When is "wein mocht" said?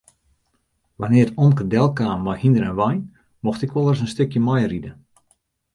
2.81-3.63